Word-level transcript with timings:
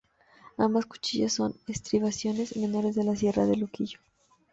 Ambas 0.57 0.87
cuchillas 0.87 1.33
son 1.33 1.53
estribaciones 1.67 2.57
menores 2.57 2.95
de 2.95 3.03
la 3.03 3.15
Sierra 3.15 3.45
de 3.45 3.55
Luquillo. 3.55 3.99